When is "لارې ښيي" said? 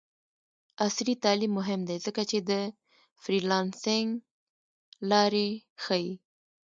5.09-6.11